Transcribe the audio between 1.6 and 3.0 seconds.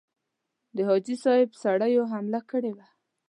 سړیو حمله کړې وه.